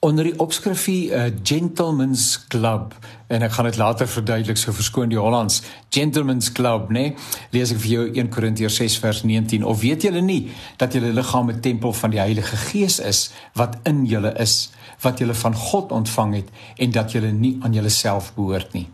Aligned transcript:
Onder 0.00 0.24
die 0.24 0.38
opskrifie 0.38 1.10
'n 1.10 1.14
uh, 1.14 1.38
Gentleman's 1.42 2.46
Club 2.48 2.94
en 3.26 3.42
ek 3.42 3.52
gaan 3.52 3.64
dit 3.64 3.76
later 3.76 4.08
verduidelik 4.08 4.56
so 4.56 4.72
verskoon 4.72 5.08
die 5.08 5.18
Hollands. 5.18 5.62
Gentleman's 5.90 6.52
Club 6.52 6.88
nê 6.88 6.92
nee? 6.92 7.14
lees 7.50 7.72
ek 7.72 7.80
vir 7.82 7.90
jou 7.90 8.04
1 8.14 8.28
Korintiërs 8.28 8.76
6 8.78 8.98
vers 8.98 9.22
19 9.22 9.64
of 9.64 9.80
weet 9.80 10.02
julle 10.02 10.20
nie 10.20 10.52
dat 10.76 10.92
julle 10.92 11.10
liggaam 11.12 11.50
'n 11.50 11.60
tempel 11.60 11.92
van 11.92 12.10
die 12.10 12.20
Heilige 12.20 12.56
Gees 12.56 13.00
is 13.00 13.30
wat 13.54 13.76
in 13.82 14.04
julle 14.06 14.32
is 14.38 14.70
wat 15.02 15.18
julle 15.18 15.34
van 15.34 15.54
God 15.54 15.92
ontvang 15.92 16.34
het 16.34 16.48
en 16.76 16.90
dat 16.90 17.12
julle 17.12 17.32
nie 17.32 17.56
aan 17.60 17.72
julleself 17.72 18.34
behoort 18.34 18.72
nie 18.72 18.86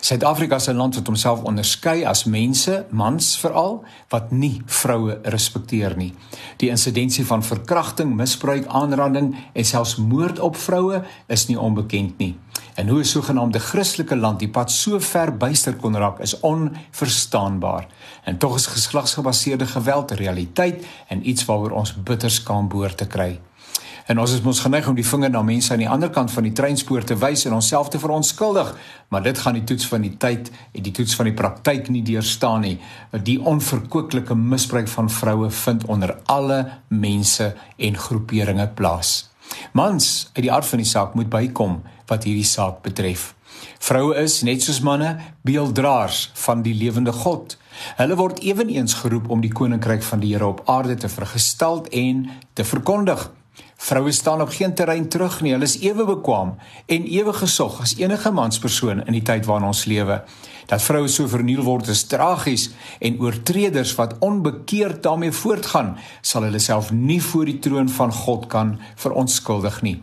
Suid-Afrika 0.00 0.54
is 0.56 0.68
'n 0.68 0.76
land 0.76 0.94
wat 0.94 1.06
homself 1.06 1.42
onderskei 1.42 2.04
as 2.04 2.24
mense, 2.24 2.86
mans 2.90 3.38
veral, 3.38 3.84
wat 4.08 4.30
nie 4.30 4.62
vroue 4.66 5.18
respekteer 5.22 5.96
nie. 5.96 6.14
Die 6.56 6.68
insidensie 6.68 7.26
van 7.26 7.44
verkrachting, 7.44 8.14
misbruik, 8.14 8.66
aanranding 8.66 9.36
en 9.52 9.64
selfs 9.64 9.96
moord 9.96 10.38
op 10.38 10.56
vroue 10.56 11.02
is 11.26 11.46
nie 11.46 11.60
onbekend 11.60 12.18
nie. 12.18 12.38
En 12.74 12.88
hoe 12.88 12.98
'n 12.98 13.04
sogenaamde 13.04 13.58
Christelike 13.58 14.16
land 14.16 14.38
die 14.38 14.48
pad 14.48 14.70
so 14.70 14.98
ver 15.00 15.36
byster 15.36 15.74
kon 15.74 15.96
raak, 15.96 16.18
is 16.20 16.40
onverstaanbaar. 16.40 17.86
En 18.24 18.38
tog 18.38 18.54
is 18.54 18.66
geslagsgebaseerde 18.66 19.66
geweld 19.66 20.10
'n 20.10 20.14
realiteit 20.14 20.86
en 21.08 21.28
iets 21.28 21.44
waaroor 21.44 21.70
ons 21.70 22.02
bitter 22.02 22.30
skaam 22.30 22.68
behoort 22.68 22.96
te 22.96 23.06
kry. 23.06 23.40
En 24.10 24.18
ons 24.18 24.32
is 24.34 24.40
mos 24.42 24.58
geneig 24.58 24.88
om 24.90 24.96
die 24.98 25.06
vinger 25.06 25.30
na 25.30 25.40
mense 25.46 25.70
aan 25.70 25.84
die 25.84 25.88
ander 25.88 26.10
kant 26.10 26.32
van 26.34 26.42
die 26.42 26.54
treinspoor 26.56 27.04
te 27.06 27.14
wys 27.20 27.44
en 27.46 27.54
onsself 27.54 27.92
te 27.92 28.00
verontskuldig, 28.02 28.72
maar 29.14 29.22
dit 29.22 29.38
gaan 29.38 29.54
die 29.54 29.62
toets 29.62 29.86
van 29.86 30.02
die 30.02 30.16
tyd 30.18 30.50
en 30.50 30.82
die 30.82 30.94
toets 30.96 31.14
van 31.14 31.30
die 31.30 31.34
praktyk 31.38 31.92
nie 31.94 32.02
deurstaan 32.02 32.66
nie. 32.66 32.80
Die 33.14 33.38
onverkwikkelike 33.38 34.34
misbruik 34.34 34.90
van 34.90 35.12
vroue 35.14 35.52
vind 35.60 35.86
onder 35.86 36.16
alle 36.26 36.58
mense 36.88 37.52
en 37.78 38.02
groeperinge 38.08 38.66
plaas. 38.74 39.30
Mans 39.78 40.30
uit 40.34 40.42
die 40.42 40.52
aard 40.52 40.66
van 40.66 40.82
die 40.82 40.90
saak 40.90 41.14
moet 41.14 41.30
bykom 41.30 41.78
wat 42.10 42.26
hierdie 42.26 42.46
saak 42.46 42.82
betref. 42.82 43.30
Vroue 43.78 44.18
is 44.18 44.42
net 44.42 44.66
soos 44.66 44.82
manne 44.82 45.18
beelddraers 45.46 46.30
van 46.48 46.66
die 46.66 46.74
lewende 46.74 47.14
God. 47.14 47.60
Hulle 48.00 48.18
word 48.18 48.42
ewenigs 48.42 49.04
geroep 49.04 49.30
om 49.30 49.42
die 49.44 49.54
koninkryk 49.54 50.02
van 50.02 50.22
die 50.22 50.34
Here 50.34 50.50
op 50.50 50.64
aarde 50.66 50.98
te 50.98 51.08
vergestel 51.08 51.84
en 51.94 52.26
te 52.58 52.66
verkondig. 52.66 53.30
Vroue 53.80 54.12
staan 54.12 54.40
op 54.40 54.52
geen 54.52 54.74
terrein 54.74 55.08
terug 55.08 55.40
nie. 55.40 55.52
Hulle 55.52 55.64
is 55.64 55.78
ewe 55.80 56.04
bekwam 56.04 56.54
en 56.86 57.06
ewe 57.08 57.32
gesog 57.32 57.80
as 57.80 57.96
enige 57.98 58.30
manspersoon 58.30 59.04
in 59.06 59.16
die 59.16 59.24
tyd 59.24 59.48
waarin 59.48 59.70
ons 59.70 59.86
lewe. 59.90 60.20
Dat 60.70 60.84
vroue 60.84 61.08
so 61.08 61.26
verniel 61.28 61.64
word 61.66 61.88
is 61.88 62.04
tragies 62.10 62.68
en 63.00 63.18
oortreders 63.20 63.94
wat 63.98 64.18
onbekeerd 64.18 65.02
daarmee 65.02 65.32
voortgaan, 65.32 65.96
sal 66.20 66.46
hulle 66.46 66.60
self 66.62 66.92
nie 66.92 67.22
voor 67.22 67.48
die 67.48 67.58
troon 67.58 67.88
van 67.88 68.12
God 68.12 68.46
kan 68.52 68.78
verontskuldig 68.94 69.82
nie. 69.82 69.98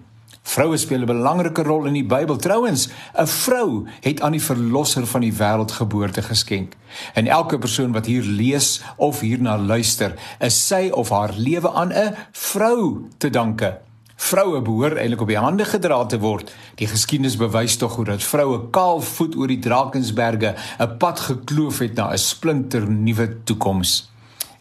Vroue 0.48 0.78
speel 0.78 1.02
'n 1.04 1.06
belangrike 1.06 1.64
rol 1.64 1.86
in 1.86 1.94
die 1.94 2.06
Bybel. 2.06 2.38
Trouwens, 2.38 2.88
'n 3.14 3.28
vrou 3.28 3.88
het 4.02 4.22
aan 4.22 4.32
die 4.32 4.44
verlosser 4.44 5.06
van 5.08 5.22
die 5.22 5.34
wêreld 5.34 5.72
geboorte 5.72 6.22
geskenk. 6.22 6.74
En 7.14 7.28
elke 7.28 7.58
persoon 7.58 7.92
wat 7.92 8.06
hier 8.06 8.24
lees 8.24 8.82
of 8.96 9.20
hierna 9.20 9.58
luister, 9.58 10.14
is 10.40 10.68
sy 10.68 10.90
of 10.94 11.10
haar 11.10 11.34
lewe 11.36 11.72
aan 11.72 11.94
'n 11.94 12.16
vrou 12.32 13.08
te 13.18 13.30
danke. 13.30 13.78
Vroue 14.16 14.62
behoort 14.62 14.98
eintlik 14.98 15.22
op 15.22 15.28
die 15.28 15.38
hande 15.38 15.66
gedra 15.66 16.06
te 16.06 16.20
word. 16.20 16.54
Die 16.76 16.88
geskiedenis 16.88 17.38
bewys 17.38 17.76
tog 17.76 17.96
hoe 17.96 18.06
dat 18.06 18.24
vroue 18.24 18.70
kaal 18.70 19.02
voet 19.02 19.36
oor 19.36 19.48
die 19.48 19.60
Drakensberge 19.60 20.56
'n 20.80 20.98
pad 20.98 21.20
gekloof 21.20 21.80
het 21.80 21.96
na 21.96 22.12
'n 22.12 22.18
splinter 22.18 22.90
nuwe 22.90 23.44
toekoms. 23.44 24.10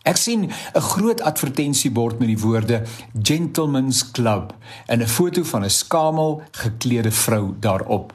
Ek 0.06 0.16
sien 0.16 0.46
'n 0.46 0.80
groot 0.80 1.20
advertensiebord 1.20 2.18
met 2.18 2.28
die 2.28 2.38
woorde 2.38 2.82
Gentlemen's 3.22 4.10
Club 4.10 4.54
en 4.86 5.02
'n 5.02 5.06
foto 5.06 5.42
van 5.42 5.64
'n 5.64 5.70
skamel 5.70 6.42
geklede 6.50 7.10
vrou 7.10 7.54
daarop. 7.60 8.14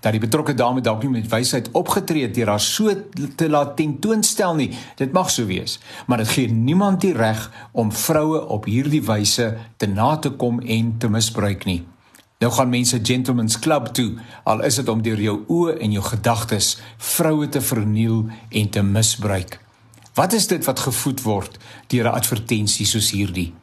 Dat 0.00 0.12
die 0.12 0.20
betrokke 0.20 0.54
dame 0.54 0.80
dalk 0.80 1.02
nie 1.02 1.10
met 1.10 1.28
wysheid 1.28 1.70
opgetree 1.72 2.22
het 2.22 2.34
deur 2.34 2.48
haar 2.48 2.60
so 2.60 2.94
te 3.36 3.48
laat 3.48 3.76
tentoonstel 3.76 4.54
nie, 4.54 4.70
dit 4.96 5.12
mag 5.12 5.30
so 5.30 5.46
wees, 5.46 5.78
maar 6.06 6.18
dit 6.18 6.28
gee 6.28 6.52
niemand 6.52 7.00
die 7.00 7.12
reg 7.12 7.50
om 7.72 7.92
vroue 7.92 8.46
op 8.46 8.64
hierdie 8.64 9.02
wyse 9.02 9.56
te 9.76 9.86
na 9.86 10.16
te 10.16 10.30
kom 10.30 10.60
en 10.60 10.98
te 10.98 11.08
misbruik 11.08 11.64
nie. 11.64 11.86
Nou 12.38 12.52
gaan 12.52 12.68
mense 12.68 12.98
Gentlemen's 13.02 13.58
Club 13.58 13.86
toe, 13.86 14.14
al 14.44 14.62
is 14.62 14.74
dit 14.74 14.88
om 14.88 15.02
deur 15.02 15.20
jou 15.20 15.44
oë 15.48 15.78
en 15.78 15.92
jou 15.92 16.04
gedagtes 16.04 16.78
vroue 16.96 17.48
te 17.48 17.60
verniel 17.60 18.26
en 18.48 18.68
te 18.68 18.82
misbruik. 18.82 19.60
Wat 20.14 20.32
is 20.32 20.46
dit 20.46 20.64
wat 20.64 20.80
gevoed 20.80 21.22
word 21.22 21.56
deur 21.86 22.04
'n 22.04 22.14
advertensie 22.14 22.86
soos 22.86 23.10
hierdie? 23.10 23.54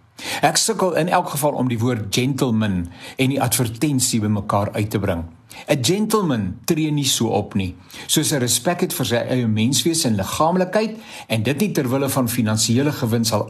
Ek 0.41 0.57
sukkel 0.57 0.95
in 0.95 1.07
elk 1.07 1.29
geval 1.29 1.51
om 1.51 1.67
die 1.67 1.79
woord 1.79 2.15
gentleman 2.15 2.89
en 3.17 3.29
die 3.29 3.41
advertensie 3.41 4.19
bymekaar 4.19 4.71
uit 4.73 4.89
te 4.89 4.99
bring. 4.99 5.23
'n 5.67 5.83
Gentleman 5.83 6.57
tree 6.65 6.91
nie 6.91 7.05
so 7.05 7.27
op 7.27 7.53
nie, 7.53 7.75
soos 8.07 8.31
'n 8.31 8.39
respek 8.39 8.81
het 8.81 8.93
vir 8.93 9.05
sy 9.05 9.15
eie 9.15 9.47
menswees 9.47 10.03
en 10.05 10.15
liggaamlikheid 10.15 10.97
en 11.27 11.43
dit 11.43 11.59
nie 11.59 11.71
ter 11.71 11.89
wille 11.89 12.09
van 12.09 12.29
finansiële 12.29 12.91
gewin 12.91 13.25
sal 13.25 13.49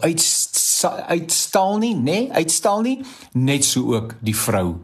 uitstal 1.07 1.77
nie, 1.77 1.95
nê, 1.95 2.01
nee, 2.01 2.31
uitstal 2.31 2.81
nie, 2.81 3.01
net 3.33 3.65
so 3.65 3.95
ook 3.95 4.15
die 4.21 4.35
vrou. 4.35 4.75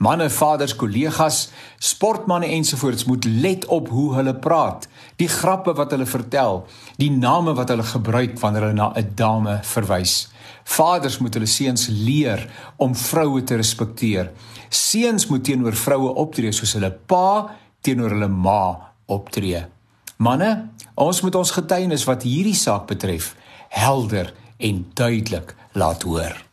Manne, 0.00 0.30
vaders, 0.32 0.72
kollegas, 0.80 1.50
sportmense 1.76 2.48
ensovoorts 2.48 3.04
moet 3.04 3.26
let 3.28 3.66
op 3.68 3.90
hoe 3.92 4.14
hulle 4.16 4.32
praat, 4.32 4.86
die 5.20 5.28
grappe 5.28 5.74
wat 5.76 5.92
hulle 5.92 6.06
vertel, 6.08 6.62
die 6.96 7.10
name 7.12 7.52
wat 7.58 7.68
hulle 7.68 7.84
gebruik 7.84 8.38
wanneer 8.40 8.70
hulle 8.70 8.78
na 8.78 8.88
'n 8.96 9.12
dame 9.14 9.58
verwys. 9.62 10.32
Vaders 10.64 11.18
moet 11.18 11.34
hulle 11.34 11.46
seuns 11.46 11.88
leer 11.88 12.48
om 12.76 12.94
vroue 12.94 13.44
te 13.44 13.56
respekteer. 13.56 14.30
Seuns 14.68 15.26
moet 15.26 15.44
teenoor 15.44 15.76
vroue 15.76 16.14
optree 16.14 16.52
soos 16.52 16.72
hulle 16.72 16.90
pa 16.90 17.50
teenoor 17.80 18.10
hulle 18.10 18.28
ma 18.28 18.92
optree. 19.06 19.66
Manne, 20.16 20.68
ons 20.94 21.20
moet 21.20 21.34
ons 21.34 21.50
getuienis 21.50 22.04
wat 22.04 22.22
hierdie 22.22 22.56
saak 22.56 22.86
betref 22.86 23.34
helder 23.68 24.32
en 24.58 24.86
duidelik 24.94 25.54
laat 25.72 26.02
hoor. 26.02 26.49